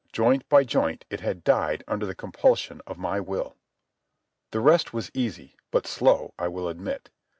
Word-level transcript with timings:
Joint 0.11 0.49
by 0.49 0.63
joint 0.63 1.05
it 1.11 1.19
had 1.19 1.43
died 1.43 1.83
under 1.87 2.07
the 2.07 2.15
compulsion 2.15 2.81
of 2.87 2.97
my 2.97 3.19
will. 3.19 3.55
The 4.49 4.59
rest 4.59 4.93
was 4.93 5.11
easy, 5.13 5.55
but 5.69 5.85
slow, 5.85 6.33
I 6.39 6.47
will 6.47 6.69
admit. 6.69 7.11